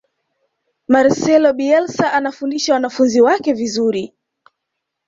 [0.87, 4.13] marcelo bielsa anafundisha wanafunzi wake vizuri